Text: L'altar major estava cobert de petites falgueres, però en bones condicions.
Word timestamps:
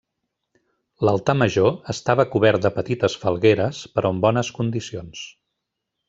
L'altar 1.07 1.35
major 1.41 1.75
estava 1.93 2.25
cobert 2.37 2.63
de 2.65 2.71
petites 2.79 3.17
falgueres, 3.25 3.83
però 3.99 4.11
en 4.17 4.23
bones 4.27 4.49
condicions. 4.61 5.21